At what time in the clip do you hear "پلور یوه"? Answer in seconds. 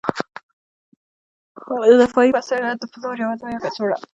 2.91-3.35